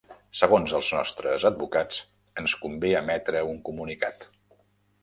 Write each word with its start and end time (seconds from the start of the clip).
Segons 0.37 0.71
els 0.79 0.87
nostres 0.95 1.45
advocats, 1.51 2.01
ens 2.45 2.57
convé 2.65 2.95
emetre 3.05 3.47
un 3.53 3.63
comunicat. 3.71 4.29